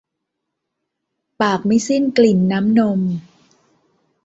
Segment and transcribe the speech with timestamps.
[1.41, 2.99] ปากไม่สิ้นกลิ่นน้ำนม